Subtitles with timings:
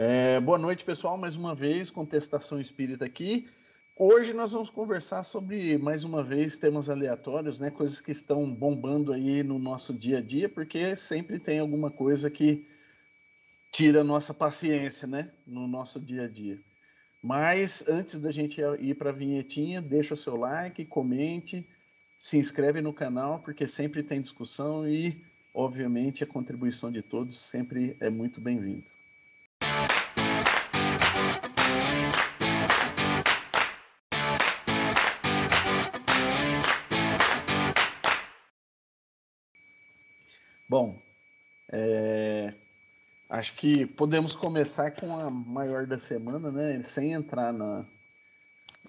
[0.00, 1.18] É, boa noite, pessoal.
[1.18, 3.48] Mais uma vez, Contestação Espírita aqui.
[3.98, 7.68] Hoje nós vamos conversar sobre, mais uma vez, temas aleatórios, né?
[7.68, 12.30] Coisas que estão bombando aí no nosso dia a dia, porque sempre tem alguma coisa
[12.30, 12.64] que
[13.72, 15.32] tira a nossa paciência, né?
[15.44, 16.56] No nosso dia a dia.
[17.20, 21.66] Mas antes da gente ir para a vinhetinha, deixa o seu like, comente,
[22.20, 25.12] se inscreve no canal, porque sempre tem discussão e,
[25.52, 28.97] obviamente, a contribuição de todos sempre é muito bem-vinda.
[40.68, 41.00] Bom,
[41.72, 42.52] é,
[43.30, 46.82] acho que podemos começar com a maior da semana, né?
[46.84, 47.86] Sem entrar na.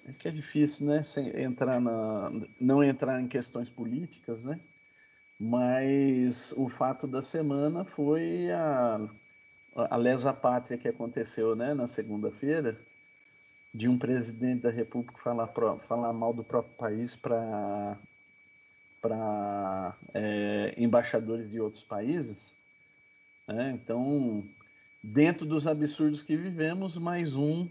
[0.06, 1.02] É que é difícil, né?
[1.02, 2.30] Sem entrar na.
[2.60, 4.60] Não entrar em questões políticas, né?
[5.38, 9.00] Mas o fato da semana foi a,
[9.74, 12.76] a lesa pátria que aconteceu né, na segunda-feira,
[13.72, 17.96] de um presidente da República falar, falar mal do próprio país para
[19.00, 22.54] para é, embaixadores de outros países.
[23.48, 23.72] Né?
[23.72, 24.44] Então,
[25.02, 27.68] dentro dos absurdos que vivemos, mais um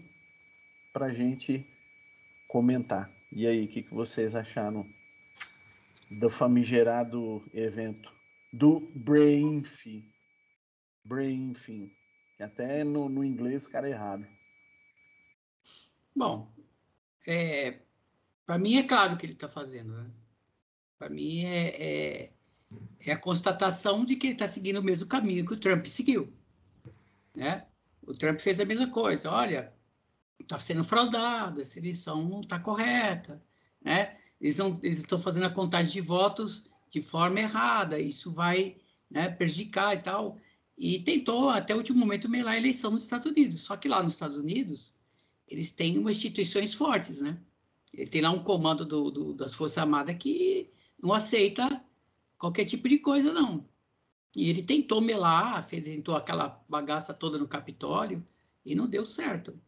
[0.92, 1.64] para a gente
[2.48, 3.08] comentar.
[3.32, 4.84] E aí, o que, que vocês acharam
[6.10, 8.12] do famigerado evento
[8.52, 10.04] do Brainfin?
[11.04, 11.90] Brainfin,
[12.36, 14.26] que até no, no inglês cara é errado.
[16.14, 16.52] Bom,
[17.26, 17.78] é,
[18.44, 20.10] para mim é claro o que ele está fazendo, né?
[21.00, 22.30] Para mim, é, é,
[23.06, 26.30] é, a constatação de que ele está seguindo o mesmo caminho que o Trump seguiu.
[27.34, 27.64] Né?
[28.06, 29.30] O Trump fez a mesma coisa.
[29.30, 29.72] Olha,
[30.38, 33.42] está sendo fraudado, essa eleição não está correta.
[33.80, 34.14] Né?
[34.38, 38.76] Eles, estão fazendo a contagem de votos de forma errada, isso vai
[39.10, 40.36] né, prejudicar e tal.
[40.76, 43.62] E tentou, até o último momento, melar a eleição nos Estados Unidos.
[43.62, 44.94] Só que lá nos Estados Unidos,
[45.48, 47.38] eles têm umas instituições fortes, né?
[47.94, 50.68] Ele tem lá um comando do, do, das Forças Armadas que
[51.02, 51.66] não aceita
[52.38, 53.68] qualquer tipo de coisa, não.
[54.34, 58.26] E ele tentou melar, fez, tentou aquela bagaça toda no Capitólio
[58.64, 59.58] e não deu certo.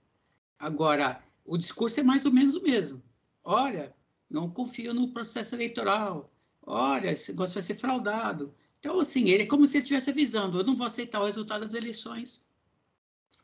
[0.58, 3.02] Agora, o discurso é mais ou menos o mesmo.
[3.42, 3.94] Olha,
[4.30, 6.26] não confio no processo eleitoral.
[6.62, 8.54] Olha, esse negócio vai ser fraudado.
[8.78, 11.62] Então, assim, ele é como se ele estivesse avisando: eu não vou aceitar o resultado
[11.62, 12.48] das eleições,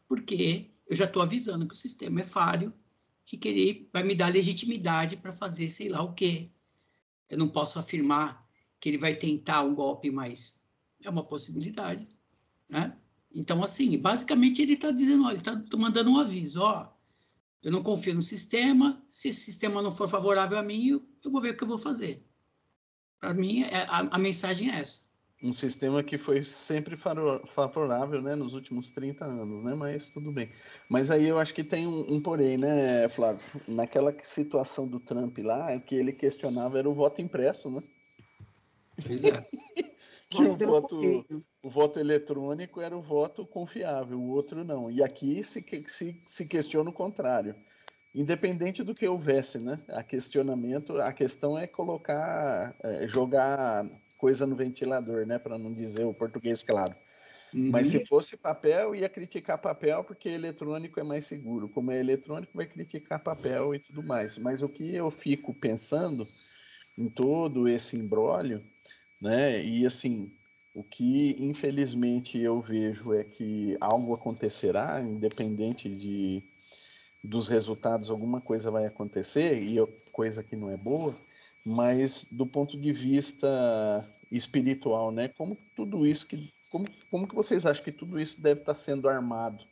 [0.06, 2.72] porque eu já estou avisando que o sistema é falho
[3.31, 6.50] e que ele vai me dar legitimidade para fazer sei lá o quê.
[7.28, 8.41] Eu não posso afirmar
[8.81, 10.61] que ele vai tentar um golpe, mas
[11.03, 12.09] é uma possibilidade,
[12.69, 12.97] né?
[13.31, 16.91] Então, assim, basicamente ele está dizendo, olha, ele está mandando um aviso, ó,
[17.62, 21.31] eu não confio no sistema, se esse sistema não for favorável a mim, eu, eu
[21.31, 22.25] vou ver o que eu vou fazer.
[23.21, 25.07] Para mim, é, a, a mensagem é essa
[25.43, 30.50] um sistema que foi sempre favorável, né, nos últimos 30 anos, né, mas tudo bem.
[30.91, 33.41] Mas aí eu acho que tem um, um porém, né, Flávio?
[33.66, 37.82] Naquela situação do Trump lá, o que ele questionava era o voto impresso, né?
[39.06, 39.47] Pois é.
[40.28, 41.25] que o voto,
[41.62, 44.91] o voto eletrônico era o voto confiável, o outro não.
[44.91, 47.54] E aqui se, se, se questiona o contrário.
[48.15, 49.78] Independente do que houvesse, né?
[49.91, 53.87] A questionamento, a questão é colocar, é, jogar
[54.18, 55.38] coisa no ventilador, né?
[55.38, 56.94] Para não dizer o português claro.
[57.54, 57.70] Uhum.
[57.70, 61.68] Mas se fosse papel, ia criticar papel porque eletrônico é mais seguro.
[61.68, 64.36] Como é eletrônico, vai criticar papel e tudo mais.
[64.36, 66.28] Mas o que eu fico pensando
[66.98, 68.62] em todo esse embrólio,
[69.20, 69.64] né?
[69.64, 70.30] E assim,
[70.74, 76.42] o que infelizmente eu vejo é que algo acontecerá, independente de
[77.22, 79.76] dos resultados, alguma coisa vai acontecer e
[80.12, 81.14] coisa que não é boa
[81.68, 83.46] mas do ponto de vista
[84.32, 85.28] espiritual, né?
[85.28, 89.08] Como tudo isso que como, como que vocês acham que tudo isso deve estar sendo
[89.08, 89.62] armado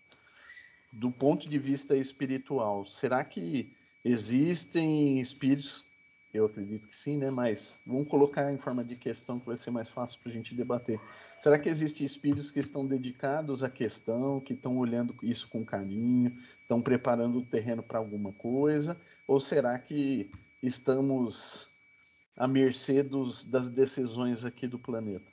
[0.93, 2.87] do ponto de vista espiritual?
[2.87, 3.71] Será que
[4.05, 5.87] existem espíritos?
[6.35, 7.31] Eu acredito que sim, né?
[7.31, 10.55] Mas vamos colocar em forma de questão que vai ser mais fácil para a gente
[10.55, 11.01] debater.
[11.41, 16.31] Será que existem espíritos que estão dedicados à questão, que estão olhando isso com carinho,
[16.61, 19.01] estão preparando o terreno para alguma coisa?
[19.27, 20.31] Ou será que
[20.63, 21.75] estamos
[22.37, 25.25] à mercê dos, das decisões aqui do planeta.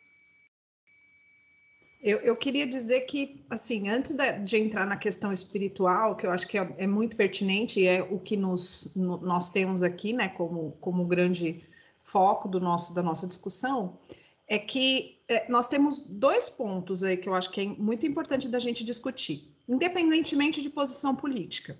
[2.01, 6.31] Eu, eu queria dizer que, assim, antes de, de, entrar na questão espiritual, que eu
[6.31, 10.11] acho que é, é muito pertinente e é o que nos, no, nós temos aqui,
[10.11, 11.63] né, como, como grande
[12.01, 13.97] foco do nosso, da nossa discussão,
[14.45, 18.49] é que é, nós temos dois pontos aí que eu acho que é muito importante
[18.49, 21.79] da gente discutir, independentemente de posição política,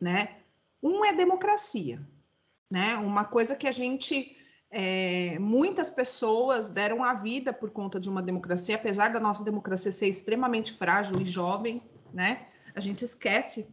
[0.00, 0.36] né?
[0.80, 2.00] Um é democracia,
[2.70, 2.94] né?
[2.96, 4.36] Uma coisa que a gente
[4.76, 9.92] é, muitas pessoas deram a vida por conta de uma democracia, apesar da nossa democracia
[9.92, 11.80] ser extremamente frágil e jovem,
[12.12, 12.48] né?
[12.74, 13.72] A gente esquece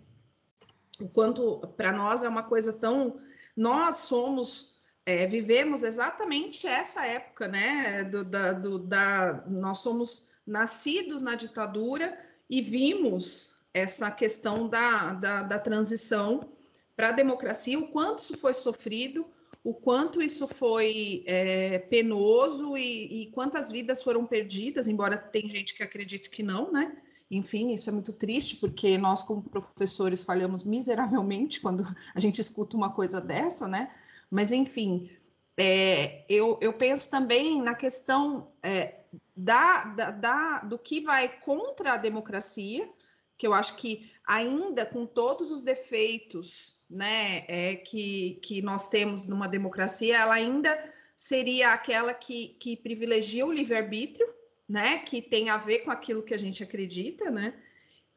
[1.00, 3.19] o quanto para nós é uma coisa tão.
[3.57, 4.80] Nós somos.
[5.03, 8.03] É, vivemos exatamente essa época, né?
[8.03, 12.15] Do, da, do, da, nós somos nascidos na ditadura
[12.48, 16.51] e vimos essa questão da, da, da transição
[16.95, 19.25] para a democracia, o quanto isso foi sofrido,
[19.63, 25.75] o quanto isso foi é, penoso e, e, quantas vidas foram perdidas, embora tem gente
[25.75, 26.97] que acredite que não, né?
[27.29, 32.75] Enfim, isso é muito triste, porque nós, como professores, falhamos miseravelmente quando a gente escuta
[32.75, 33.93] uma coisa dessa, né?
[34.29, 35.11] Mas, enfim,
[35.55, 39.01] é, eu, eu penso também na questão é,
[39.35, 42.89] da, da, da, do que vai contra a democracia,
[43.37, 49.25] que eu acho que ainda com todos os defeitos né, é, que, que nós temos
[49.27, 50.77] numa democracia, ela ainda
[51.15, 54.27] seria aquela que, que privilegia o livre-arbítrio,
[54.67, 57.53] né, que tem a ver com aquilo que a gente acredita, né,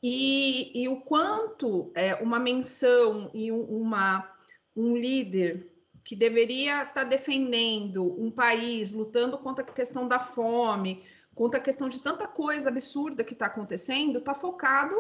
[0.02, 4.30] e, e o quanto é, uma menção e um, uma,
[4.76, 5.72] um líder
[6.04, 11.02] que deveria estar tá defendendo um país, lutando contra a questão da fome,
[11.34, 14.94] contra a questão de tanta coisa absurda que está acontecendo, está focado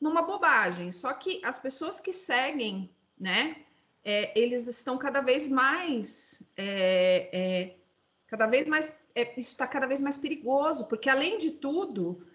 [0.00, 0.90] numa bobagem.
[0.90, 3.56] Só que as pessoas que seguem, né,
[4.04, 7.78] é, eles estão cada vez mais é, é,
[8.28, 12.26] cada vez mais, é, isso está cada vez mais perigoso, porque além de tudo,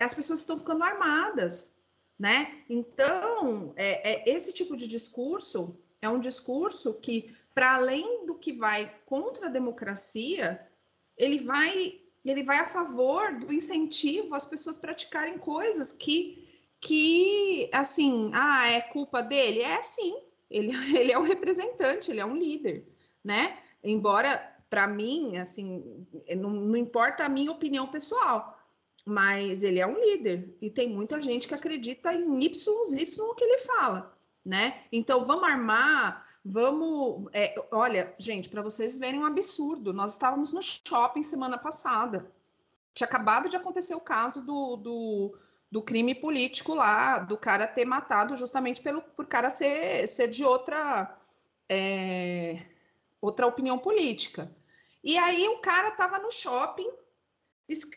[0.00, 1.84] as pessoas estão ficando armadas,
[2.18, 2.62] né?
[2.68, 8.52] Então, é, é esse tipo de discurso é um discurso que, para além do que
[8.52, 10.66] vai contra a democracia,
[11.16, 16.45] ele vai, ele vai a favor do incentivo às pessoas praticarem coisas que,
[16.86, 19.60] que assim, ah, é culpa dele?
[19.60, 22.86] É sim, ele, ele é um representante, ele é um líder,
[23.24, 23.58] né?
[23.82, 26.06] Embora para mim, assim,
[26.36, 28.56] não, não importa a minha opinião pessoal,
[29.04, 33.44] mas ele é um líder e tem muita gente que acredita em YZ o que
[33.44, 34.82] ele fala, né?
[34.92, 37.28] Então vamos armar, vamos.
[37.32, 42.30] É, olha, gente, para vocês verem um absurdo, nós estávamos no shopping semana passada.
[42.94, 45.38] Tinha acabado de acontecer o caso do, do,
[45.76, 50.42] do crime político lá, do cara ter matado justamente pelo por cara ser, ser de
[50.42, 51.14] outra.
[51.68, 52.64] É,
[53.20, 54.50] outra opinião política.
[55.04, 56.90] E aí o cara estava no shopping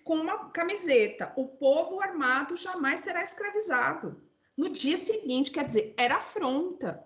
[0.04, 4.22] com uma camiseta: o povo armado jamais será escravizado.
[4.58, 7.02] No dia seguinte, quer dizer, era afronta.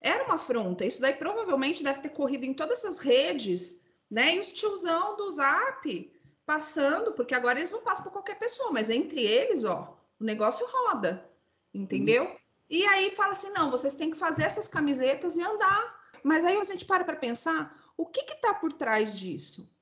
[0.00, 0.84] Era uma afronta.
[0.84, 4.34] Isso daí provavelmente deve ter corrido em todas essas redes, né?
[4.34, 6.17] E os tiozão do Zap
[6.52, 10.66] passando, porque agora eles não passam por qualquer pessoa, mas entre eles, ó, o negócio
[10.66, 11.30] roda,
[11.72, 12.24] entendeu?
[12.24, 12.36] Uhum.
[12.70, 16.58] E aí fala assim: não, vocês têm que fazer essas camisetas e andar mas aí
[16.58, 19.74] a gente para para pensar o que está por trás disso,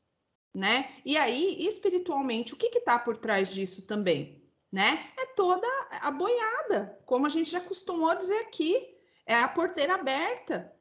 [0.55, 0.91] né?
[1.05, 4.43] E aí, espiritualmente, o que está por trás disso também,
[4.73, 5.11] né?
[5.19, 5.67] É toda
[6.01, 8.97] a boiada, como a gente já costumou dizer aqui,
[9.27, 10.73] é a porteira aberta,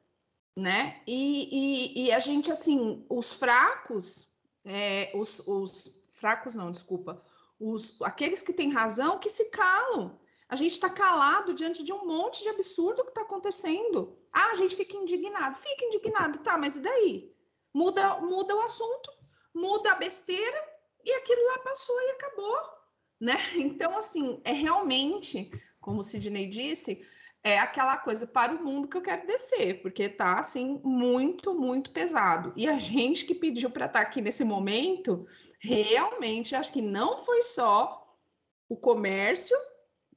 [0.56, 1.02] né?
[1.06, 4.34] E, e, e a gente, assim, os fracos,
[4.66, 7.22] é, os, os fracos não, desculpa,
[7.58, 10.18] os, aqueles que têm razão que se calam,
[10.48, 14.16] a gente está calado diante de um monte de absurdo que está acontecendo.
[14.32, 15.56] Ah, a gente fica indignado.
[15.56, 17.34] Fica indignado, tá, mas e daí?
[17.74, 19.10] Muda, muda o assunto,
[19.52, 22.58] muda a besteira e aquilo lá passou e acabou.
[23.20, 23.34] Né?
[23.56, 27.04] Então, assim, é realmente, como o Sidney disse,
[27.46, 31.92] é aquela coisa para o mundo que eu quero descer, porque tá assim muito, muito
[31.92, 32.52] pesado.
[32.56, 35.24] E a gente que pediu para estar tá aqui nesse momento,
[35.60, 38.04] realmente acho que não foi só
[38.68, 39.56] o comércio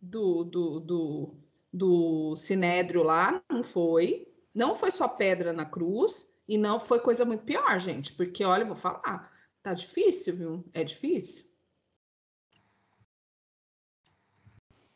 [0.02, 1.36] do, do, do,
[1.72, 4.28] do Sinédrio lá, não foi.
[4.52, 8.64] Não foi só pedra na cruz e não foi coisa muito pior, gente, porque olha,
[8.64, 9.32] eu vou falar,
[9.62, 10.66] tá difícil, viu?
[10.74, 11.48] É difícil.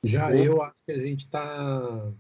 [0.04, 2.12] Já eu acho que a gente está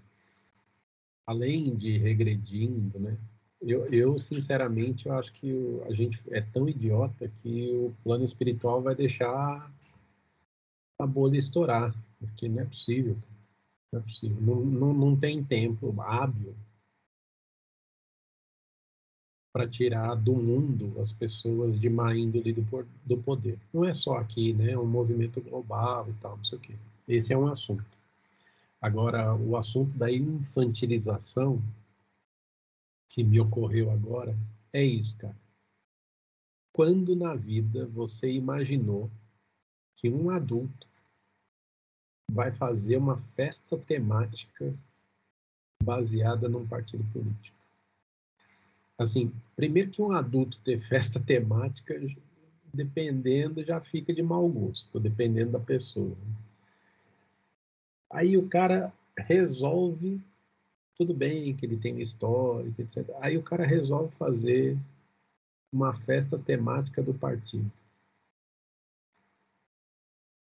[1.25, 3.17] além de regredindo, né?
[3.61, 8.81] Eu, eu, sinceramente, eu acho que a gente é tão idiota que o plano espiritual
[8.81, 9.71] vai deixar
[10.99, 13.17] a bolha estourar, porque não é possível.
[13.91, 14.41] Não é possível.
[14.41, 16.53] Não, não, não tem tempo hábil
[19.53, 23.59] para tirar do mundo as pessoas de má índole do, do poder.
[23.71, 24.71] Não é só aqui, né?
[24.71, 26.73] É um movimento global e tal, não sei o quê.
[27.07, 27.85] Esse é um assunto.
[28.83, 31.63] Agora, o assunto da infantilização
[33.07, 34.37] que me ocorreu agora
[34.73, 35.37] é isso, cara.
[36.73, 39.09] Quando na vida você imaginou
[39.95, 40.85] que um adulto
[42.29, 44.77] vai fazer uma festa temática
[45.81, 47.55] baseada num partido político.
[48.99, 51.95] Assim, primeiro que um adulto ter festa temática,
[52.73, 56.17] dependendo, já fica de mau gosto, dependendo da pessoa.
[58.13, 60.21] Aí o cara resolve,
[60.95, 63.09] tudo bem que ele tem histórico, etc.
[63.19, 64.77] Aí o cara resolve fazer
[65.71, 67.69] uma festa temática do partido.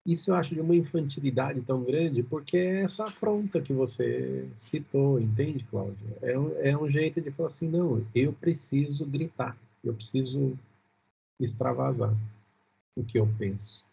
[0.04, 5.20] Isso eu acho de uma infantilidade tão grande, porque é essa afronta que você citou,
[5.20, 6.18] entende, Cláudia?
[6.24, 10.58] É um, é um jeito de falar assim, não, eu preciso gritar, eu preciso
[11.40, 12.16] extravasar
[12.96, 13.86] o que eu penso.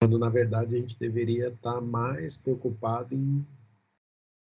[0.00, 3.44] Quando, na verdade, a gente deveria estar mais preocupado em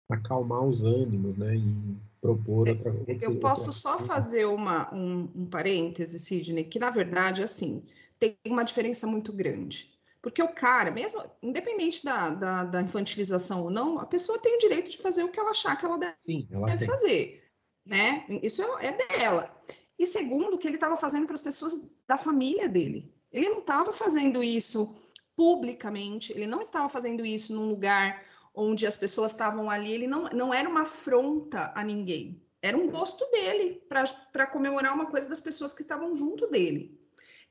[0.08, 1.56] acalmar os ânimos, né?
[1.56, 3.25] Em propor outra coisa.
[3.25, 7.82] Eu posso só fazer uma, um, um parêntese, Sidney, que, na verdade, assim,
[8.18, 9.96] tem uma diferença muito grande.
[10.20, 14.58] Porque o cara, mesmo independente da, da, da, infantilização ou não, a pessoa tem o
[14.58, 17.44] direito de fazer o que ela achar que ela deve, Sim, ela deve fazer.
[17.84, 18.26] Né?
[18.42, 19.54] Isso é, é dela.
[19.96, 23.14] E segundo, o que ele estava fazendo para as pessoas da família dele.
[23.30, 24.96] Ele não estava fazendo isso
[25.37, 28.25] publicamente, ele não estava fazendo isso num lugar
[28.55, 32.43] onde as pessoas estavam ali, ele não, não era uma afronta a ninguém.
[32.62, 36.99] Era um gosto dele para comemorar uma coisa das pessoas que estavam junto dele.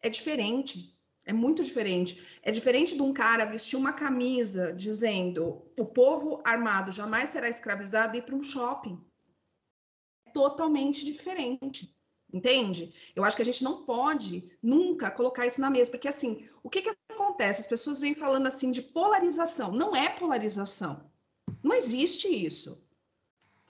[0.02, 0.94] É diferente.
[1.24, 2.40] É muito diferente.
[2.42, 8.16] É diferente de um cara vestir uma camisa dizendo o povo armado jamais será escravizado
[8.16, 9.00] e ir para um shopping.
[10.28, 11.96] É totalmente diferente.
[12.34, 12.94] Entende?
[13.16, 16.70] Eu acho que a gente não pode nunca colocar isso na mesa, porque assim, o
[16.70, 17.62] que, que acontece?
[17.62, 19.72] As pessoas vêm falando assim de polarização.
[19.72, 21.10] Não é polarização.
[21.64, 22.86] Não existe isso.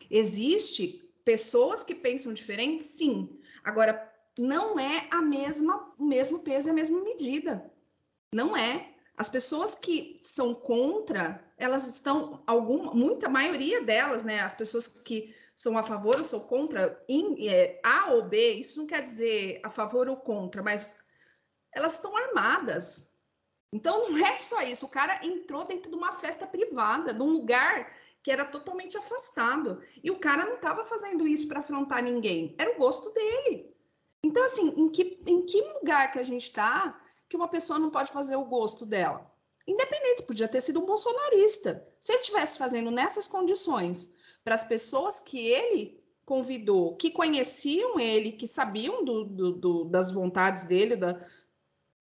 [0.09, 3.39] Existe pessoas que pensam diferente, sim.
[3.63, 7.71] Agora, não é a mesma, o mesmo peso e a mesma medida.
[8.33, 8.93] Não é.
[9.17, 14.41] As pessoas que são contra, elas estão, alguma, muita maioria delas, né?
[14.41, 18.77] As pessoas que são a favor ou são contra, em, é, A ou B, isso
[18.77, 21.03] não quer dizer a favor ou contra, mas
[21.71, 23.17] elas estão armadas.
[23.71, 24.85] Então não é só isso.
[24.85, 29.81] O cara entrou dentro de uma festa privada, num lugar que era totalmente afastado.
[30.03, 32.55] E o cara não estava fazendo isso para afrontar ninguém.
[32.57, 33.73] Era o gosto dele.
[34.23, 37.91] Então, assim, em que, em que lugar que a gente está que uma pessoa não
[37.91, 39.31] pode fazer o gosto dela?
[39.67, 41.87] Independente, podia ter sido um bolsonarista.
[41.99, 44.14] Se ele estivesse fazendo nessas condições
[44.45, 50.11] para as pessoas que ele convidou, que conheciam ele, que sabiam do, do, do, das
[50.11, 51.19] vontades dele, da...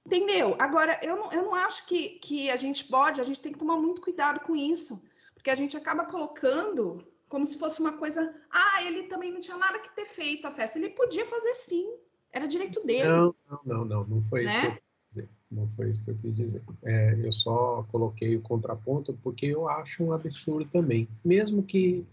[0.06, 0.54] entendeu?
[0.58, 3.58] Agora, eu não, eu não acho que, que a gente pode, a gente tem que
[3.58, 5.02] tomar muito cuidado com isso,
[5.34, 6.98] porque a gente acaba colocando
[7.30, 10.50] como se fosse uma coisa, ah, ele também não tinha nada que ter feito a
[10.50, 11.96] festa, ele podia fazer sim.
[12.30, 13.08] Era direito dele.
[13.08, 14.50] Não, não, não, não, não foi né?
[14.50, 15.28] isso que eu quis dizer.
[15.50, 16.62] Não foi isso que eu quis dizer.
[16.84, 22.06] É, eu só coloquei o contraponto porque eu acho um absurdo também, mesmo que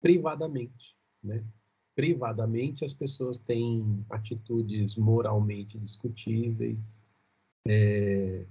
[0.00, 1.44] privadamente, né?
[1.94, 7.02] Privadamente as pessoas têm atitudes moralmente discutíveis,
[7.66, 8.44] é,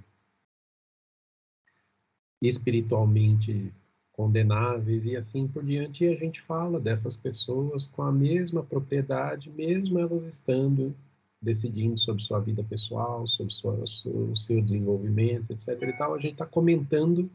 [2.41, 3.73] espiritualmente
[4.11, 6.03] condenáveis e assim por diante.
[6.03, 10.93] E a gente fala dessas pessoas com a mesma propriedade, mesmo elas estando
[11.41, 15.81] decidindo sobre sua vida pessoal, sobre sua, o seu desenvolvimento, etc.
[15.83, 16.15] E tal.
[16.15, 17.29] A gente está comentando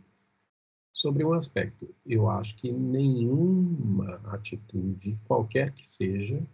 [0.92, 1.94] sobre um aspecto.
[2.04, 6.46] Eu acho que nenhuma atitude, qualquer que seja,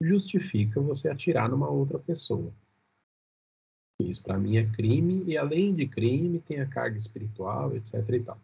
[0.00, 2.52] justifica você atirar numa outra pessoa.
[4.00, 7.94] Isso para mim é crime e além de crime tem a carga espiritual, etc.
[8.08, 8.40] E tal.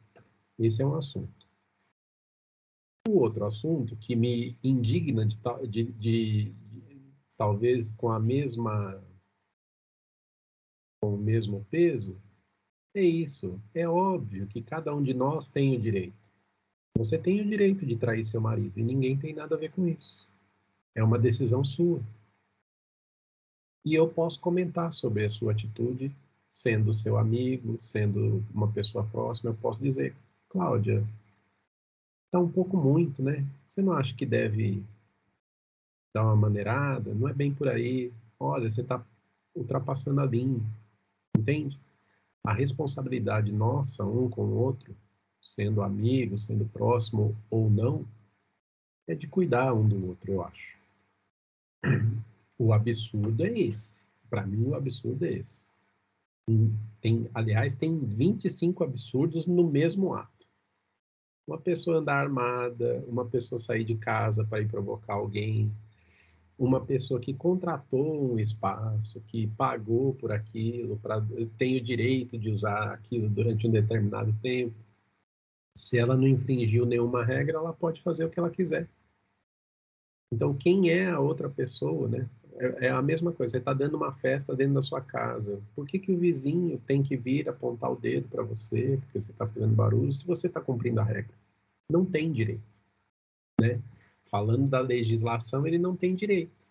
[0.59, 1.47] Esse é um assunto.
[3.09, 5.37] O outro assunto que me indigna de,
[5.69, 6.55] de, de, de
[7.37, 9.02] talvez com a mesma
[11.00, 12.21] com o mesmo peso
[12.99, 13.61] é isso.
[13.75, 16.15] É óbvio que cada um de nós tem o direito.
[16.97, 19.87] Você tem o direito de trair seu marido e ninguém tem nada a ver com
[19.87, 20.26] isso.
[20.95, 22.00] É uma decisão sua.
[23.85, 26.11] E eu posso comentar sobre a sua atitude,
[26.49, 30.17] sendo seu amigo, sendo uma pessoa próxima, eu posso dizer,
[30.49, 31.07] Cláudia,
[32.31, 33.45] tá um pouco muito, né?
[33.65, 34.83] Você não acha que deve
[36.15, 37.15] dar uma maneirada?
[37.15, 38.11] Não é bem por aí.
[38.41, 39.05] Olha, você está
[39.55, 40.61] ultrapassando a linha,
[41.37, 41.79] entende?
[42.47, 44.97] A responsabilidade nossa, um com o outro,
[45.43, 48.07] sendo amigo, sendo próximo ou não,
[49.05, 50.79] é de cuidar um do outro, eu acho.
[52.59, 54.07] O absurdo é esse.
[54.31, 55.69] Para mim, o absurdo é esse.
[57.00, 60.49] Tem, aliás, tem 25 absurdos no mesmo ato.
[61.47, 65.71] Uma pessoa andar armada, uma pessoa sair de casa para ir provocar alguém,
[66.59, 71.25] uma pessoa que contratou um espaço, que pagou por aquilo, pra,
[71.59, 74.75] tem o direito de usar aquilo durante um determinado tempo.
[75.77, 78.89] Se ela não infringiu nenhuma regra, ela pode fazer o que ela quiser.
[80.33, 82.29] Então, quem é a outra pessoa, né?
[82.59, 83.53] é, é a mesma coisa.
[83.53, 85.61] Você está dando uma festa dentro da sua casa.
[85.75, 89.31] Por que, que o vizinho tem que vir apontar o dedo para você, porque você
[89.31, 91.35] está fazendo barulho, se você está cumprindo a regra?
[91.91, 92.63] Não tem direito.
[93.61, 93.81] Né?
[94.26, 96.71] Falando da legislação, ele não tem direito.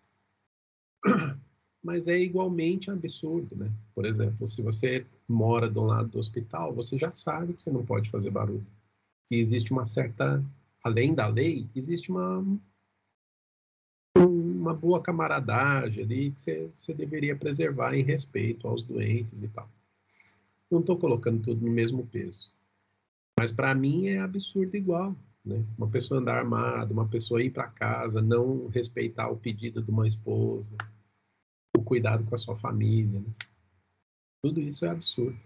[1.83, 3.71] Mas é igualmente absurdo, né?
[3.93, 7.85] Por exemplo, se você mora do lado do hospital, você já sabe que você não
[7.85, 8.65] pode fazer barulho.
[9.27, 10.43] Que existe uma certa,
[10.83, 12.43] além da lei, existe uma
[14.17, 19.69] uma boa camaradagem ali que você, você deveria preservar em respeito aos doentes e tal.
[20.71, 22.51] Não estou colocando tudo no mesmo peso.
[23.39, 25.15] Mas para mim é absurdo igual.
[25.45, 25.63] Né?
[25.77, 30.07] Uma pessoa andar armada, uma pessoa ir para casa, não respeitar o pedido de uma
[30.07, 30.75] esposa,
[31.77, 33.19] o cuidado com a sua família.
[33.19, 33.29] Né?
[34.41, 35.37] Tudo isso é absurdo.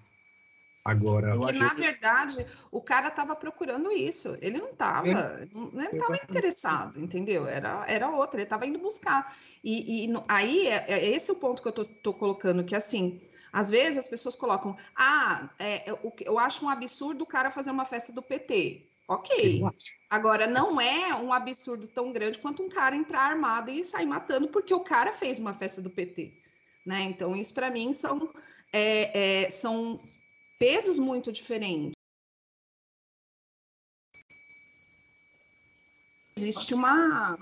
[0.85, 4.37] Agora, Porque, na verdade, o cara estava procurando isso.
[4.41, 7.45] Ele não estava, é, não estava interessado, entendeu?
[7.45, 9.35] Era, era outra, ele estava indo buscar.
[9.63, 13.21] E, e aí, é, é, esse é o ponto que eu tô, colocando, que assim,
[13.51, 17.71] às vezes as pessoas colocam, ah, é, eu, eu acho um absurdo o cara fazer
[17.71, 18.89] uma festa do PT.
[19.09, 19.63] Ok.
[20.07, 24.49] Agora, não é um absurdo tão grande quanto um cara entrar armado e sair matando
[24.49, 26.31] porque o cara fez uma festa do PT.
[26.85, 27.01] Né?
[27.01, 28.31] Então, isso para mim são,
[28.71, 29.99] é, é, são
[30.59, 31.93] pesos muito diferentes.
[36.37, 37.35] Existe uma,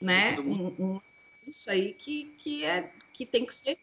[0.00, 1.00] né, um, um,
[1.46, 3.78] isso aí que, que, é, que tem que ser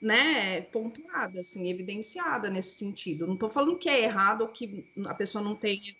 [0.00, 3.26] né, pontuada, assim, evidenciada nesse sentido.
[3.26, 5.96] Não estou falando que é errado ou que a pessoa não tenha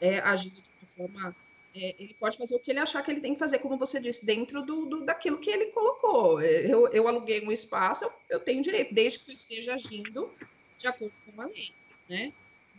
[0.00, 1.36] é, agido de uma forma.
[1.74, 4.00] É, ele pode fazer o que ele achar que ele tem que fazer, como você
[4.00, 6.40] disse, dentro do, do daquilo que ele colocou.
[6.40, 10.32] Eu, eu aluguei um espaço, eu, eu tenho direito, desde que eu esteja agindo
[10.78, 11.72] de acordo com a lei,
[12.08, 12.32] né?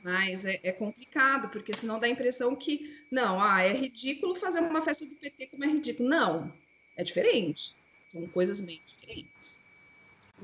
[0.03, 4.59] Mas é, é, complicado, porque senão dá a impressão que, não, ah, é ridículo fazer
[4.59, 6.07] uma festa do PT como é ridículo.
[6.07, 6.51] Não,
[6.95, 7.75] é diferente.
[8.07, 9.59] São coisas bem diferentes.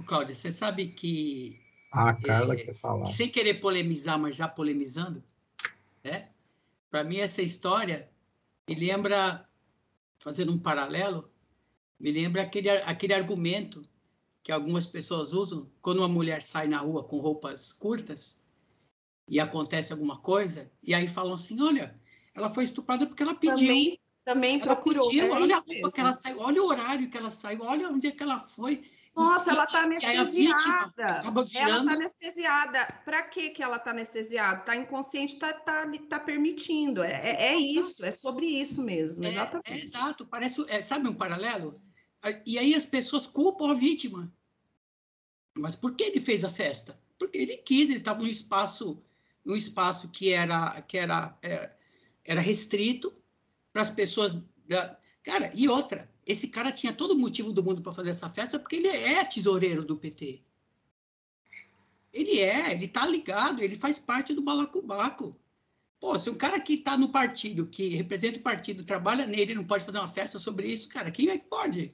[0.06, 1.60] Cláudia, você sabe que.
[1.92, 3.10] Ah, a Carla é, quer falar.
[3.12, 5.24] Sem querer polemizar, mas já polemizando,
[6.04, 6.30] né?
[6.94, 8.08] Para mim, essa história
[8.70, 9.50] me lembra,
[10.20, 11.28] fazendo um paralelo,
[12.00, 13.82] me lembra aquele, aquele argumento
[14.44, 18.40] que algumas pessoas usam quando uma mulher sai na rua com roupas curtas
[19.28, 21.96] e acontece alguma coisa, e aí falam assim: olha,
[22.32, 23.58] ela foi estuprada porque ela pediu.
[23.58, 25.10] Também, também ela procurou.
[25.10, 27.90] Pediu, é olha a roupa que ela saiu, olha o horário que ela saiu, olha
[27.90, 28.88] onde é que ela foi.
[29.16, 31.22] Nossa, ela está anestesiada.
[31.56, 32.88] Ela está anestesiada.
[33.06, 34.60] Para que que ela está anestesiada?
[34.60, 37.04] Está inconsciente, está tá, tá permitindo.
[37.04, 39.72] É, é, é, isso, é sobre isso mesmo, exatamente.
[39.72, 41.80] É, é exato, parece, é, sabe um paralelo?
[42.46, 44.34] E aí as pessoas culpam a vítima.
[45.56, 47.00] Mas por que ele fez a festa?
[47.20, 49.00] Porque ele quis, ele estava num espaço,
[49.46, 51.76] num espaço que era, que era, era, é,
[52.26, 53.14] era restrito
[53.72, 54.36] para as pessoas.
[54.68, 54.98] Da...
[55.24, 58.60] Cara, e outra, esse cara tinha todo o motivo do mundo para fazer essa festa
[58.60, 60.42] porque ele é tesoureiro do PT.
[62.12, 65.36] Ele é, ele tá ligado, ele faz parte do balacobaco.
[66.00, 69.64] Pô, se um cara que está no partido, que representa o partido, trabalha nele, não
[69.64, 71.90] pode fazer uma festa sobre isso, cara, quem é que pode?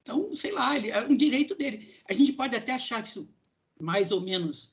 [0.00, 1.94] Então, sei lá, ele, é um direito dele.
[2.08, 3.28] A gente pode até achar isso
[3.80, 4.72] mais ou menos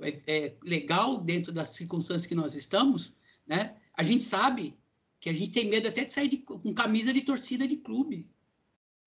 [0.00, 3.14] é, é, legal dentro das circunstâncias que nós estamos,
[3.46, 3.76] né?
[3.96, 4.76] A gente sabe
[5.24, 8.30] que a gente tem medo até de sair de, com camisa de torcida de clube.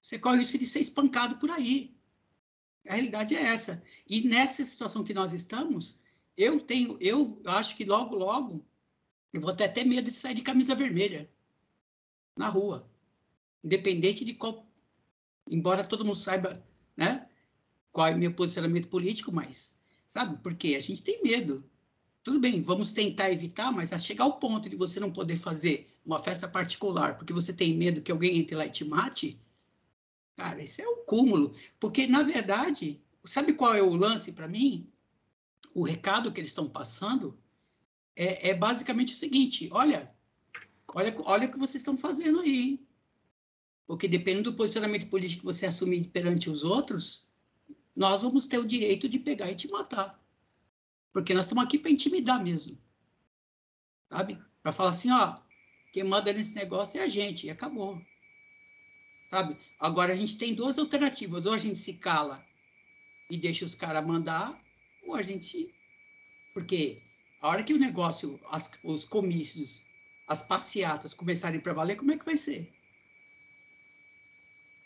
[0.01, 1.95] Você corre o risco de ser espancado por aí.
[2.87, 3.83] A realidade é essa.
[4.09, 5.99] E nessa situação que nós estamos,
[6.35, 8.65] eu tenho, eu acho que logo, logo,
[9.31, 11.29] eu vou ter até medo de sair de camisa vermelha
[12.35, 12.89] na rua,
[13.63, 14.67] independente de qual
[15.47, 16.51] embora todo mundo saiba,
[16.95, 17.29] né,
[17.91, 19.77] qual é o meu posicionamento político, mas,
[20.07, 21.63] sabe, porque a gente tem medo.
[22.23, 25.93] Tudo bem, vamos tentar evitar, mas a chegar ao ponto de você não poder fazer
[26.07, 29.37] uma festa particular porque você tem medo que alguém entre lá e te mate,
[30.37, 31.53] cara, isso é o um cúmulo.
[31.77, 34.89] Porque, na verdade, sabe qual é o lance para mim?
[35.75, 37.37] O recado que eles estão passando
[38.15, 40.09] é, é basicamente o seguinte: olha,
[40.87, 42.81] olha, olha o que vocês estão fazendo aí.
[43.85, 47.27] Porque dependendo do posicionamento político que você assumir perante os outros,
[47.95, 50.17] nós vamos ter o direito de pegar e te matar.
[51.11, 52.77] Porque nós estamos aqui para intimidar mesmo.
[54.09, 54.41] Sabe?
[54.61, 55.35] Para falar assim, ó,
[55.91, 58.01] quem manda nesse negócio é a gente, e acabou.
[59.29, 59.57] Sabe?
[59.79, 61.45] Agora a gente tem duas alternativas.
[61.45, 62.43] Ou a gente se cala
[63.29, 64.57] e deixa os caras mandar,
[65.03, 65.73] ou a gente.
[66.53, 67.01] Porque
[67.41, 69.85] a hora que o negócio, as, os comícios,
[70.27, 72.69] as passeatas começarem para valer, como é que vai ser?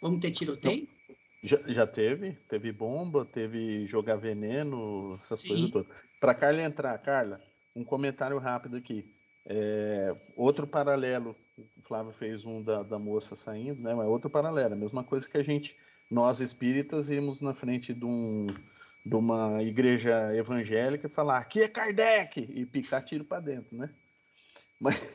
[0.02, 0.88] Vamos ter tiroteio?
[1.44, 5.48] Já, já teve, teve bomba, teve jogar veneno, essas Sim.
[5.48, 5.88] coisas todas.
[6.20, 7.42] Para Carla entrar, Carla,
[7.76, 9.06] um comentário rápido aqui.
[9.46, 13.94] É, outro paralelo, o Flávio fez um da, da moça saindo, né?
[13.94, 15.76] Mas outro paralelo, a mesma coisa que a gente
[16.12, 18.48] nós espíritas íamos na frente de, um,
[19.06, 22.40] de uma igreja evangélica e falar: aqui é Kardec!
[22.40, 23.90] E picar tiro para dentro, né?
[24.80, 25.12] Mas,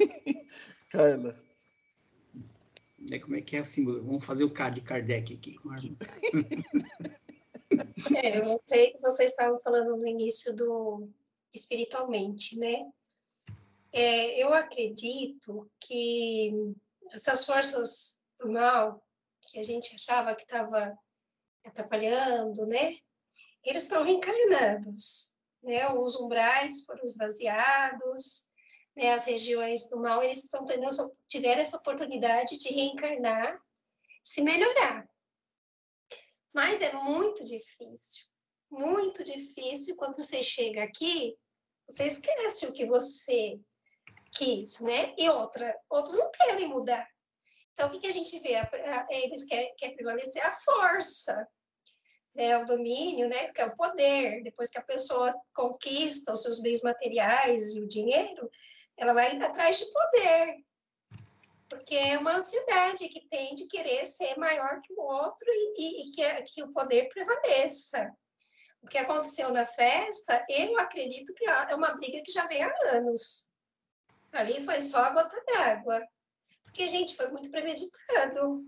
[0.91, 1.37] Carla.
[3.11, 4.03] É, como é que é o símbolo?
[4.03, 5.57] Vamos fazer o K de Kardec aqui.
[8.15, 11.09] É, eu sei que vocês estavam falando no início do
[11.53, 12.89] espiritualmente, né?
[13.99, 16.53] É, eu acredito que
[17.13, 19.03] essas forças do mal
[19.51, 20.95] que a gente achava que estava
[21.65, 22.99] atrapalhando, né?
[23.65, 25.91] Eles estão reencarnados, né?
[25.95, 28.53] Os umbrais foram esvaziados,
[28.95, 29.15] né?
[29.15, 30.87] As regiões do mal eles estão tendo
[31.27, 33.59] tiveram essa oportunidade de reencarnar,
[34.23, 35.09] se melhorar.
[36.53, 38.27] Mas é muito difícil,
[38.71, 41.35] muito difícil quando você chega aqui,
[41.89, 43.59] você esquece o que você
[44.37, 45.15] quis, né?
[45.17, 47.09] E outra, outros não querem mudar.
[47.73, 48.55] Então, o que, que a gente vê?
[49.11, 51.47] Eles querem, querem prevalecer a força,
[52.35, 52.57] né?
[52.59, 53.53] o domínio, né?
[53.53, 54.43] que é o poder.
[54.43, 58.51] Depois que a pessoa conquista os seus bens materiais e o dinheiro,
[58.97, 60.57] ela vai atrás de poder.
[61.69, 66.13] Porque é uma ansiedade que tem de querer ser maior que o outro e, e
[66.13, 68.11] que, que o poder prevaleça.
[68.83, 72.73] O que aconteceu na festa, eu acredito que é uma briga que já vem há
[72.93, 73.46] anos.
[74.33, 76.07] Ali foi só a gota d'água.
[76.65, 78.65] Porque, gente, foi muito premeditado.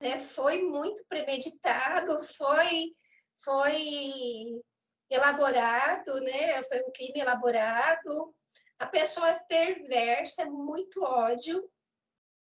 [0.00, 0.18] Né?
[0.18, 2.94] Foi muito premeditado, foi,
[3.42, 4.62] foi
[5.10, 6.62] elaborado, né?
[6.64, 8.34] Foi um crime elaborado.
[8.78, 11.68] A pessoa é perversa, é muito ódio,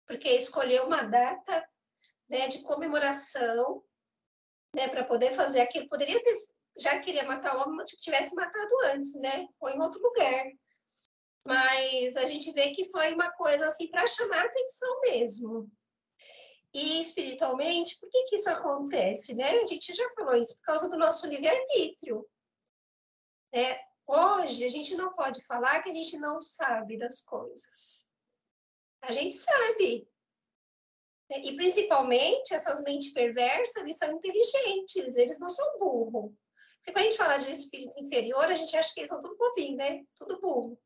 [0.05, 1.65] porque escolheu uma data
[2.27, 3.83] né, de comemoração
[4.75, 5.87] né, para poder fazer aquilo.
[5.87, 6.35] Poderia ter,
[6.79, 9.47] já queria matar o homem, tivesse matado antes, né?
[9.59, 10.45] Ou em outro lugar
[11.49, 15.71] mas a gente vê que foi uma coisa assim para chamar atenção mesmo.
[16.71, 19.33] E espiritualmente, por que, que isso acontece?
[19.33, 19.49] Né?
[19.59, 22.23] A gente já falou isso por causa do nosso livre-arbítrio.
[23.51, 23.79] Né?
[24.05, 28.13] Hoje, a gente não pode falar que a gente não sabe das coisas.
[29.01, 30.07] A gente sabe.
[31.31, 31.39] Né?
[31.45, 36.31] E principalmente, essas mentes perversas, eles são inteligentes, eles não são burros.
[36.77, 39.35] Porque quando a gente fala de espírito inferior, a gente acha que eles são tudo
[39.35, 40.03] bobinho, né?
[40.15, 40.79] Tudo burro.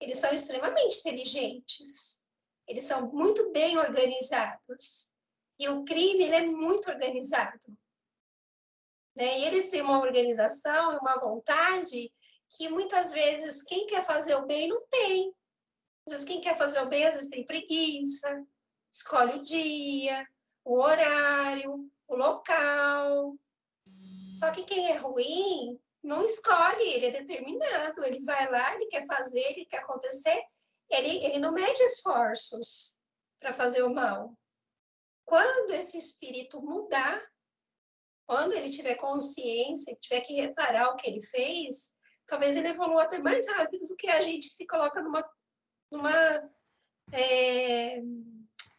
[0.00, 2.26] Eles são extremamente inteligentes.
[2.66, 5.16] Eles são muito bem organizados.
[5.58, 7.76] E o crime ele é muito organizado.
[9.16, 9.40] Né?
[9.40, 12.12] E eles têm uma organização e uma vontade
[12.50, 15.32] que muitas vezes quem quer fazer o bem não tem.
[16.06, 18.46] Às vezes quem quer fazer o bem, às vezes tem preguiça,
[18.92, 20.26] escolhe o dia,
[20.64, 23.34] o horário, o local.
[24.38, 29.04] Só que quem é ruim não escolhe, ele é determinado, ele vai lá, ele quer
[29.06, 30.40] fazer, ele quer acontecer,
[30.88, 33.02] ele, ele não mede esforços
[33.40, 34.32] para fazer o mal.
[35.24, 37.20] Quando esse espírito mudar,
[38.24, 43.18] quando ele tiver consciência, tiver que reparar o que ele fez, talvez ele evolua até
[43.18, 45.28] mais rápido do que a gente se coloca numa,
[45.90, 46.50] numa
[47.12, 48.00] é,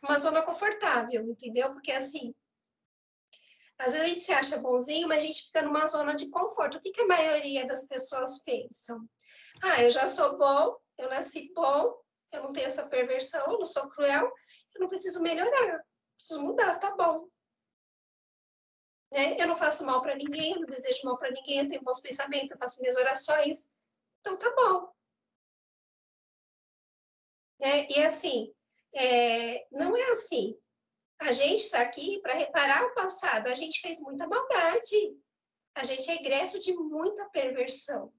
[0.02, 1.74] uma zona confortável, entendeu?
[1.74, 2.34] Porque assim,
[3.80, 6.78] às vezes a gente se acha bonzinho, mas a gente fica numa zona de conforto.
[6.78, 9.08] O que, que a maioria das pessoas pensam?
[9.62, 11.96] Ah, eu já sou bom, eu nasci bom,
[12.32, 14.32] eu não tenho essa perversão, eu não sou cruel,
[14.76, 15.84] eu não preciso melhorar,
[16.16, 17.28] preciso mudar, tá bom.
[19.12, 19.40] Né?
[19.40, 22.00] Eu não faço mal para ninguém, eu não desejo mal para ninguém, eu tenho bons
[22.00, 23.72] pensamentos, eu faço minhas orações,
[24.20, 24.92] então tá bom.
[27.60, 27.88] Né?
[27.90, 28.54] E assim,
[28.94, 30.58] é, não é assim.
[31.20, 33.48] A gente está aqui para reparar o passado.
[33.48, 35.18] A gente fez muita maldade.
[35.76, 38.14] A gente é egresso de muita perversão.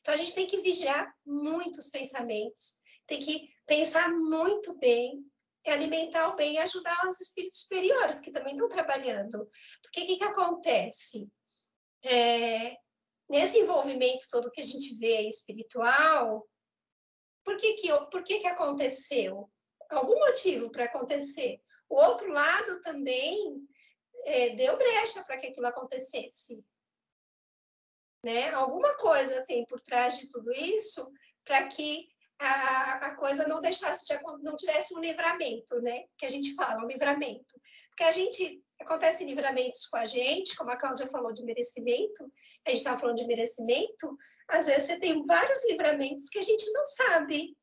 [0.00, 2.76] Então a gente tem que vigiar muitos pensamentos,
[3.08, 5.20] tem que pensar muito bem,
[5.66, 9.48] alimentar o bem e ajudar os espíritos superiores que também estão trabalhando.
[9.82, 11.28] Porque o que, que acontece?
[12.04, 12.76] É,
[13.28, 16.48] nesse envolvimento todo que a gente vê espiritual,
[17.44, 19.50] por que, que, por que, que aconteceu?
[19.90, 21.60] Algum motivo para acontecer?
[21.88, 23.66] O outro lado também
[24.24, 26.64] é, deu brecha para que aquilo acontecesse.
[28.24, 28.50] Né?
[28.50, 31.08] Alguma coisa tem por trás de tudo isso
[31.44, 36.04] para que a, a coisa não deixasse de não tivesse um livramento, né?
[36.18, 37.60] Que a gente fala, um livramento.
[37.88, 42.30] Porque a gente acontece livramentos com a gente, como a Cláudia falou de merecimento,
[42.66, 44.16] a gente estava falando de merecimento,
[44.48, 47.56] às vezes você tem vários livramentos que a gente não sabe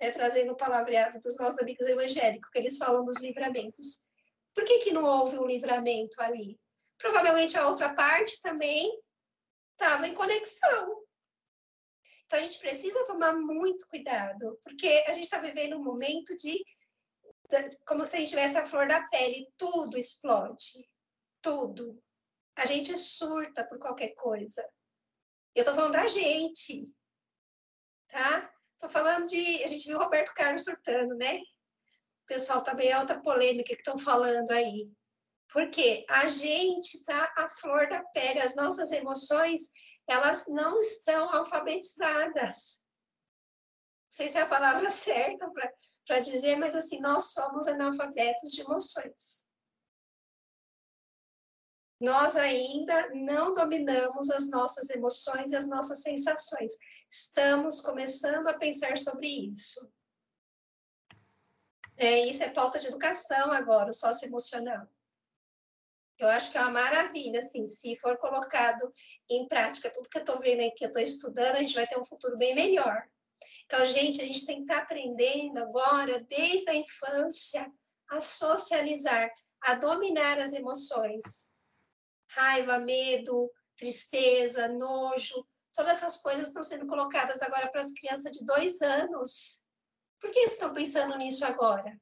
[0.00, 4.06] né, trazendo o palavreado dos nossos amigos evangélicos, que eles falam dos livramentos.
[4.54, 6.58] Por que, que não houve um livramento ali?
[6.98, 8.90] Provavelmente a outra parte também
[9.72, 11.04] estava em conexão.
[12.24, 16.64] Então a gente precisa tomar muito cuidado, porque a gente está vivendo um momento de
[17.86, 20.88] como se a gente tivesse a flor da pele, tudo explode.
[21.40, 22.02] tudo.
[22.56, 24.68] A gente surta por qualquer coisa.
[25.54, 26.92] Eu tô falando da gente,
[28.08, 28.52] tá?
[28.78, 29.64] Tô falando de.
[29.64, 31.38] A gente viu o Roberto Carlos surtando, né?
[31.38, 34.90] O pessoal também é outra polêmica que estão falando aí.
[35.52, 39.70] Porque a gente tá à flor da pele, as nossas emoções,
[40.08, 42.84] elas não estão alfabetizadas.
[44.04, 45.50] Não sei se é a palavra certa
[46.06, 49.54] para dizer, mas assim, nós somos analfabetos de emoções.
[52.00, 56.72] Nós ainda não dominamos as nossas emoções e as nossas sensações.
[57.10, 59.90] Estamos começando a pensar sobre isso.
[61.96, 64.86] É, isso é pauta de educação agora, o socioemocional.
[66.18, 68.90] Eu acho que é uma maravilha, assim, se for colocado
[69.28, 71.86] em prática tudo que eu estou vendo aqui, que eu estou estudando, a gente vai
[71.86, 73.06] ter um futuro bem melhor.
[73.66, 77.70] Então, gente, a gente tem que estar tá aprendendo agora, desde a infância,
[78.08, 79.30] a socializar,
[79.62, 81.54] a dominar as emoções.
[82.28, 88.44] Raiva, medo, tristeza, nojo, todas essas coisas estão sendo colocadas agora para as crianças de
[88.44, 89.66] dois anos.
[90.20, 91.96] Por que estão pensando nisso agora?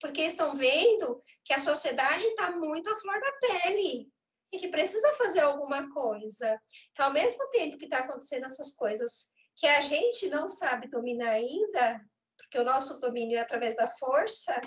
[0.00, 4.10] porque estão vendo que a sociedade está muito à flor da pele
[4.52, 6.60] e que precisa fazer alguma coisa.
[6.90, 11.30] Então, ao mesmo tempo que está acontecendo essas coisas que a gente não sabe dominar
[11.30, 12.00] ainda,
[12.36, 14.58] porque o nosso domínio é através da força,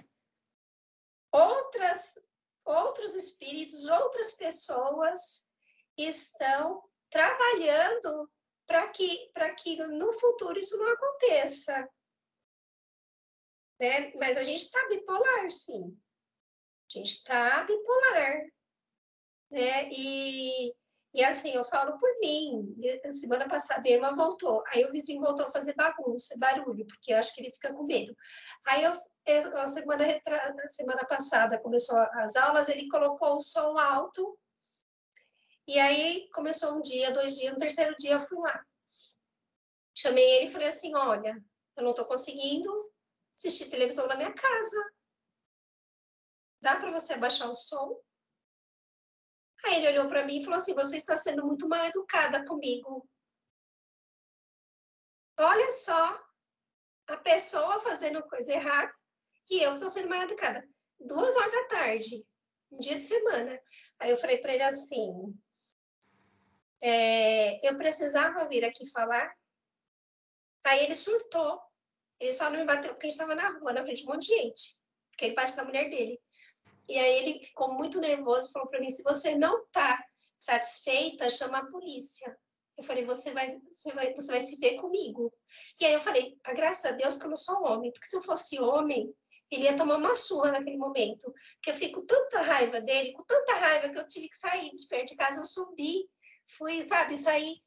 [1.31, 2.15] outras,
[2.65, 5.51] outros espíritos, outras pessoas
[5.97, 8.31] estão trabalhando
[8.65, 11.87] para que, que no futuro isso não aconteça
[13.81, 14.13] né?
[14.15, 15.97] Mas a gente está bipolar, sim.
[16.87, 18.45] A gente está bipolar,
[19.49, 19.89] né?
[19.91, 20.71] E,
[21.15, 22.75] e assim, eu falo por mim.
[23.11, 24.63] Semana passada, minha irmã voltou.
[24.67, 27.83] Aí o vizinho voltou a fazer bagunça, barulho, porque eu acho que ele fica com
[27.83, 28.15] medo.
[28.67, 28.91] Aí eu,
[29.57, 30.05] a semana,
[30.69, 34.37] semana passada começou as aulas, ele colocou o som alto.
[35.67, 38.65] E aí começou um dia, dois dias, no terceiro dia eu fui lá.
[39.95, 41.43] Chamei ele e falei assim: olha,
[41.77, 42.91] eu não estou conseguindo
[43.35, 44.93] assistir televisão na minha casa.
[46.61, 48.01] Dá para você abaixar o som?
[49.65, 53.07] Aí ele olhou para mim e falou assim: Você está sendo muito mal educada comigo.
[55.37, 56.21] Olha só,
[57.07, 58.93] a pessoa fazendo coisa errada
[59.49, 60.63] e eu estou sendo mal educada.
[60.99, 62.25] Duas horas da tarde,
[62.71, 63.59] um dia de semana.
[63.99, 65.33] Aí eu falei para ele assim:
[66.81, 69.33] é, Eu precisava vir aqui falar.
[70.65, 71.59] Aí ele surtou.
[72.19, 74.13] Ele só não me bateu porque a gente estava na rua, na frente de um
[74.13, 74.81] monte de gente.
[75.11, 76.19] Porque ele bate na mulher dele.
[76.87, 80.03] E aí ele ficou muito nervoso e falou para mim: se você não está
[80.37, 82.37] satisfeita, chama a polícia.
[82.77, 85.33] Eu falei: você vai, você vai, você vai se ver comigo.
[85.79, 88.15] E aí eu falei: a graças a Deus que eu não sou homem, porque se
[88.17, 89.13] eu fosse homem,
[89.49, 91.31] ele ia tomar uma surra naquele momento.
[91.55, 94.71] Porque eu fico com tanta raiva dele, com tanta raiva que eu tive que sair
[94.73, 95.41] de perto de casa.
[95.41, 96.09] Eu subi,
[96.57, 97.61] fui, sabe, sair,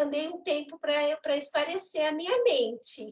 [0.00, 3.02] andei um tempo para esparecer a minha mente.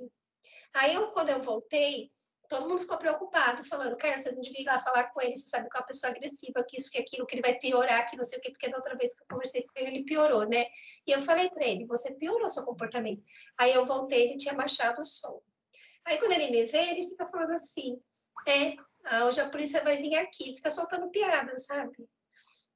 [0.75, 2.11] Aí, eu, quando eu voltei,
[2.49, 5.49] todo mundo ficou preocupado, falando, cara, você não devia ir lá falar com ele, você
[5.49, 8.17] sabe que é uma pessoa agressiva, que isso, que aquilo, que ele vai piorar, que
[8.17, 10.49] não sei o quê, porque da outra vez que eu conversei com ele, ele piorou,
[10.49, 10.65] né?
[11.07, 13.23] E eu falei para ele, você piorou seu comportamento.
[13.59, 15.41] Aí eu voltei, ele tinha baixado o som.
[16.05, 18.01] Aí quando ele me vê, ele fica falando assim,
[18.47, 18.77] é,
[19.25, 21.97] hoje a polícia vai vir aqui, fica soltando piada, sabe?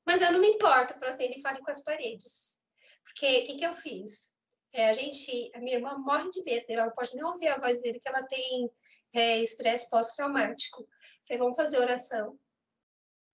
[0.07, 2.63] Mas eu não me importo, eu falo assim, ele fala com as paredes.
[3.05, 4.35] Porque o que, que eu fiz?
[4.73, 7.59] É, a gente, a minha irmã morre de medo ela não pode nem ouvir a
[7.59, 8.71] voz dele, que ela tem
[9.13, 10.87] é, estresse pós-traumático.
[11.27, 12.39] Falei, vamos fazer oração.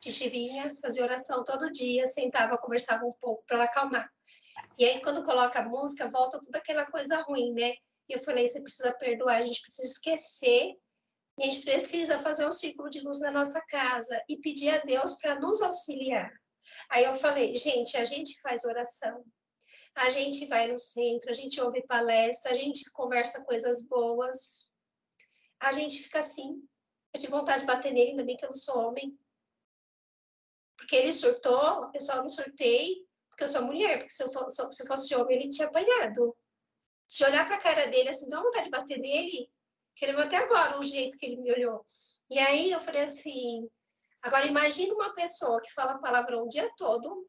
[0.04, 4.10] A gente vinha fazer oração todo dia, sentava, conversava um pouco para ela acalmar.
[4.78, 7.74] E aí, quando coloca a música, volta toda aquela coisa ruim, né?
[8.08, 10.76] E eu falei, você precisa perdoar, a gente precisa esquecer,
[11.40, 15.14] a gente precisa fazer um círculo de luz na nossa casa e pedir a Deus
[15.14, 16.30] para nos auxiliar.
[16.90, 19.24] Aí eu falei, gente, a gente faz oração,
[19.94, 24.76] a gente vai no centro, a gente ouve palestra, a gente conversa coisas boas,
[25.58, 26.62] a gente fica assim.
[27.14, 29.18] Eu tive vontade de bater nele, ainda bem que eu não sou homem.
[30.76, 34.56] Porque ele surtou, o pessoal não surtei, porque eu sou mulher, porque se eu fosse,
[34.72, 36.36] se eu fosse homem, ele tinha apanhado.
[37.08, 39.50] Se olhar para a cara dele, assim, dá vontade de bater nele,
[39.94, 41.86] que ele até agora o jeito que ele me olhou.
[42.28, 43.68] E aí eu falei assim,
[44.26, 47.28] agora imagine uma pessoa que fala palavrão o dia todo,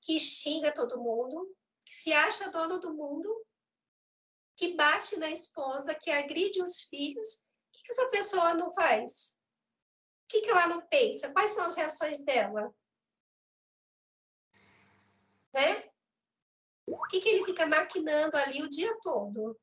[0.00, 3.28] que xinga todo mundo, que se acha dono do mundo,
[4.56, 7.48] que bate na esposa, que agride os filhos.
[7.68, 9.40] O que, que essa pessoa não faz?
[10.24, 11.32] O que, que ela não pensa?
[11.32, 12.72] Quais são as reações dela?
[15.52, 15.88] Né?
[16.86, 19.58] O que, que ele fica maquinando ali o dia todo?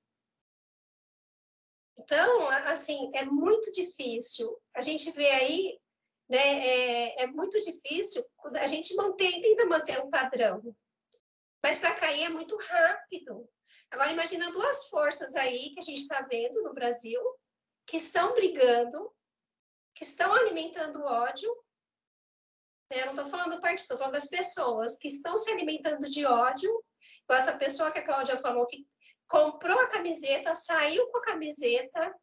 [1.98, 4.62] Então, assim, é muito difícil.
[4.74, 5.80] A gente vê aí
[6.30, 6.38] né?
[6.38, 8.24] É, é muito difícil,
[8.56, 10.76] a gente mantém, tenta manter um padrão,
[11.64, 13.50] mas para cair é muito rápido.
[13.92, 17.20] Agora, imagina duas forças aí que a gente está vendo no Brasil,
[17.88, 19.12] que estão brigando,
[19.96, 21.52] que estão alimentando ódio.
[22.92, 23.02] Né?
[23.02, 26.26] Eu não estou falando do partido, estou falando das pessoas que estão se alimentando de
[26.26, 26.84] ódio.
[27.32, 28.88] Essa pessoa que a Cláudia falou que
[29.28, 32.16] comprou a camiseta, saiu com a camiseta,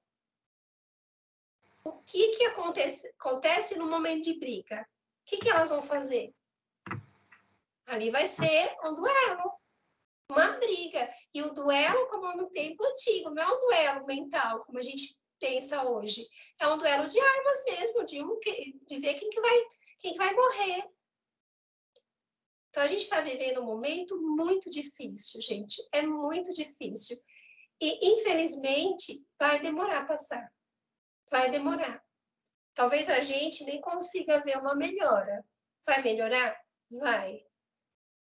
[1.87, 4.83] o que, que acontece, acontece no momento de briga?
[4.83, 6.35] O que, que elas vão fazer?
[7.87, 9.53] Ali vai ser um duelo,
[10.29, 11.09] uma briga.
[11.33, 15.17] E o duelo, como no tempo antigo, não é um duelo mental, como a gente
[15.39, 16.27] pensa hoje.
[16.59, 19.65] É um duelo de armas mesmo, de, um, de ver quem que, vai,
[20.01, 20.91] quem que vai morrer.
[22.71, 25.77] Então, a gente está vivendo um momento muito difícil, gente.
[25.93, 27.17] É muito difícil.
[27.81, 30.51] E, infelizmente, vai demorar a passar
[31.31, 32.05] vai demorar.
[32.75, 35.45] Talvez a gente nem consiga ver uma melhora.
[35.85, 36.61] Vai melhorar?
[36.91, 37.45] Vai.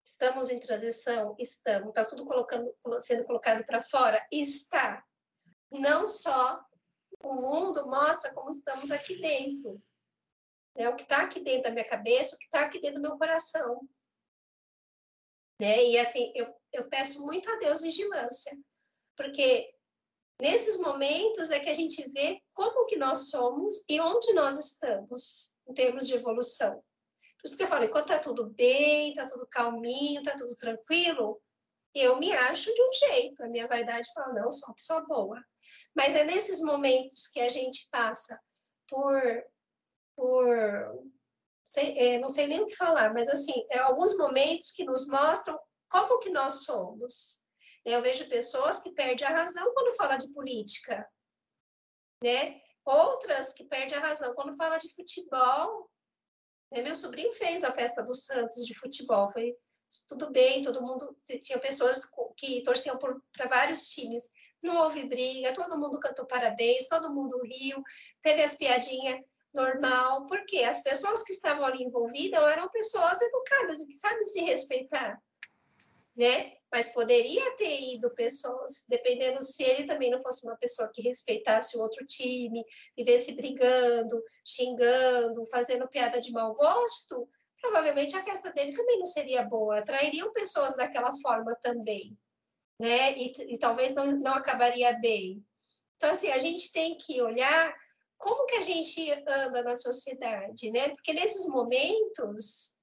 [0.04, 1.36] Estamos em transição?
[1.38, 1.90] Estamos.
[1.90, 4.26] Está tudo colocando, sendo colocado para fora?
[4.32, 5.04] Está.
[5.70, 6.64] Não só
[7.22, 9.82] o mundo mostra como estamos aqui dentro.
[10.74, 13.08] É o que está aqui dentro da minha cabeça, o que está aqui dentro do
[13.08, 13.86] meu coração.
[15.60, 15.84] Né?
[15.84, 18.56] E assim, eu, eu peço muito a Deus vigilância,
[19.14, 19.74] porque
[20.40, 25.58] Nesses momentos é que a gente vê como que nós somos e onde nós estamos
[25.68, 26.82] em termos de evolução.
[27.40, 31.40] Por isso que eu falo, enquanto tá tudo bem, tá tudo calminho, tá tudo tranquilo,
[31.94, 33.42] eu me acho de um jeito.
[33.42, 35.42] A minha vaidade fala, não, sou uma pessoa boa.
[35.94, 38.38] Mas é nesses momentos que a gente passa
[38.88, 39.22] por,
[40.16, 40.46] por
[41.64, 45.06] sei, é, não sei nem o que falar, mas assim, é alguns momentos que nos
[45.06, 45.58] mostram
[45.90, 47.49] como que nós somos.
[47.84, 51.08] Eu vejo pessoas que perdem a razão quando fala de política,
[52.22, 52.60] né?
[52.84, 55.90] Outras que perdem a razão quando fala de futebol.
[56.72, 56.82] Né?
[56.82, 59.56] Meu sobrinho fez a festa do Santos de futebol, foi
[60.08, 64.30] tudo bem, todo mundo tinha pessoas que torciam para vários times.
[64.62, 67.82] Não houve briga, todo mundo cantou parabéns, todo mundo riu,
[68.20, 69.20] teve as piadinhas
[69.52, 74.40] normal, porque as pessoas que estavam ali envolvidas eram pessoas educadas e que sabem se
[74.42, 75.20] respeitar,
[76.16, 76.52] né?
[76.72, 81.76] mas poderia ter ido pessoas, dependendo se ele também não fosse uma pessoa que respeitasse
[81.76, 82.64] o outro time,
[82.96, 87.28] vivesse brigando, xingando, fazendo piada de mau gosto,
[87.60, 92.16] provavelmente a festa dele também não seria boa, atrairiam pessoas daquela forma também,
[92.78, 93.18] né?
[93.18, 95.44] E, e talvez não, não acabaria bem.
[95.96, 97.74] Então, assim, a gente tem que olhar
[98.16, 100.90] como que a gente anda na sociedade, né?
[100.90, 102.79] Porque nesses momentos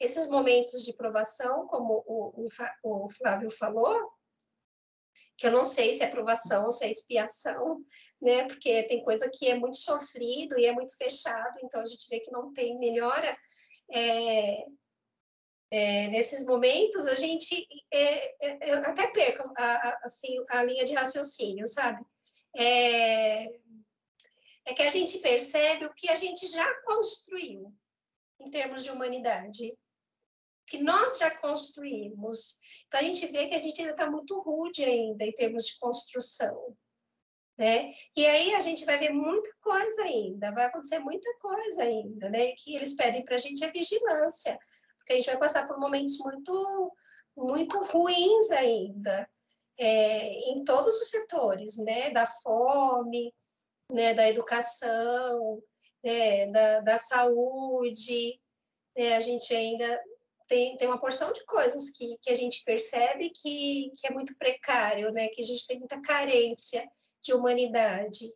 [0.00, 2.46] esses momentos de provação, como o,
[2.82, 4.10] o, o Flávio falou,
[5.36, 7.84] que eu não sei se é provação ou se é expiação,
[8.20, 8.46] né?
[8.46, 12.20] Porque tem coisa que é muito sofrido e é muito fechado, então a gente vê
[12.20, 13.36] que não tem melhora.
[13.92, 14.64] É,
[15.70, 20.94] é, nesses momentos a gente é, é até perco a, a, assim, a linha de
[20.94, 22.04] raciocínio, sabe?
[22.56, 23.44] É,
[24.66, 27.74] é que a gente percebe o que a gente já construiu
[28.40, 29.74] em termos de humanidade
[30.70, 32.58] que nós já construímos.
[32.86, 35.76] Então, a gente vê que a gente ainda está muito rude ainda em termos de
[35.80, 36.76] construção.
[37.58, 37.92] Né?
[38.16, 42.52] E aí a gente vai ver muita coisa ainda, vai acontecer muita coisa ainda, né?
[42.52, 44.58] Que eles pedem para a gente é vigilância,
[44.96, 46.96] porque a gente vai passar por momentos muito,
[47.36, 49.28] muito ruins ainda,
[49.78, 52.10] é, em todos os setores, né?
[52.12, 53.34] Da fome,
[53.92, 54.14] né?
[54.14, 55.62] Da educação,
[56.02, 56.46] né?
[56.46, 58.40] da, da saúde,
[58.96, 59.16] né?
[59.16, 60.02] A gente ainda
[60.50, 64.36] tem, tem uma porção de coisas que, que a gente percebe que, que é muito
[64.36, 65.28] precário, né?
[65.28, 66.84] Que a gente tem muita carência
[67.22, 68.26] de humanidade.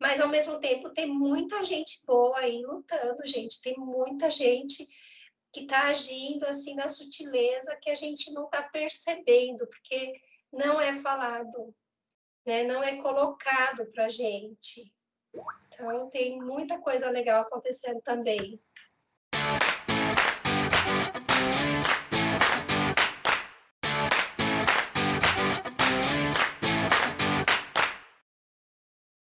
[0.00, 3.62] Mas, ao mesmo tempo, tem muita gente boa aí lutando, gente.
[3.62, 4.84] Tem muita gente
[5.52, 10.20] que está agindo assim na sutileza que a gente não está percebendo, porque
[10.52, 11.72] não é falado,
[12.44, 12.64] né?
[12.64, 14.92] não é colocado para gente.
[15.68, 18.60] Então, tem muita coisa legal acontecendo também.